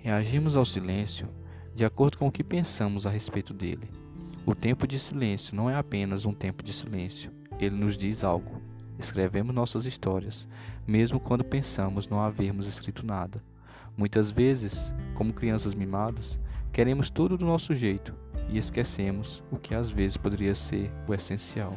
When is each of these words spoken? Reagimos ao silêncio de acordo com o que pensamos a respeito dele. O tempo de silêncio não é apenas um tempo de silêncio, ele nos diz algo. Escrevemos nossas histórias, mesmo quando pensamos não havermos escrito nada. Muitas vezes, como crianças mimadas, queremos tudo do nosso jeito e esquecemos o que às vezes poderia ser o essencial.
Reagimos 0.00 0.56
ao 0.56 0.64
silêncio 0.64 1.28
de 1.74 1.84
acordo 1.84 2.18
com 2.18 2.28
o 2.28 2.32
que 2.32 2.44
pensamos 2.44 3.04
a 3.04 3.10
respeito 3.10 3.52
dele. 3.52 3.90
O 4.46 4.54
tempo 4.54 4.86
de 4.86 4.98
silêncio 4.98 5.56
não 5.56 5.68
é 5.68 5.74
apenas 5.74 6.24
um 6.24 6.32
tempo 6.32 6.62
de 6.62 6.72
silêncio, 6.72 7.32
ele 7.58 7.74
nos 7.74 7.96
diz 7.96 8.22
algo. 8.22 8.62
Escrevemos 8.96 9.54
nossas 9.54 9.86
histórias, 9.86 10.46
mesmo 10.86 11.18
quando 11.18 11.44
pensamos 11.44 12.08
não 12.08 12.20
havermos 12.20 12.68
escrito 12.68 13.04
nada. 13.04 13.42
Muitas 13.96 14.30
vezes, 14.30 14.94
como 15.14 15.32
crianças 15.32 15.74
mimadas, 15.74 16.38
queremos 16.72 17.10
tudo 17.10 17.36
do 17.36 17.44
nosso 17.44 17.74
jeito 17.74 18.14
e 18.48 18.56
esquecemos 18.56 19.42
o 19.50 19.56
que 19.56 19.74
às 19.74 19.90
vezes 19.90 20.16
poderia 20.16 20.54
ser 20.54 20.92
o 21.08 21.12
essencial. 21.12 21.76